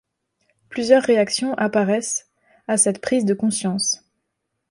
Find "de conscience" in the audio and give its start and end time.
3.23-4.03